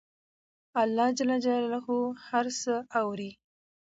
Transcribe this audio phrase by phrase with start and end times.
[0.81, 1.19] الله ج
[2.27, 3.31] هر څه اوري